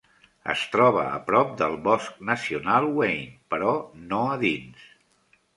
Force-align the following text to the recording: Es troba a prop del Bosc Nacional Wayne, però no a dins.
Es 0.53 0.61
troba 0.75 1.03
a 1.17 1.19
prop 1.27 1.51
del 1.59 1.77
Bosc 1.83 2.25
Nacional 2.31 2.89
Wayne, 3.01 3.31
però 3.55 3.77
no 4.11 4.23
a 4.35 4.41
dins. 4.47 4.93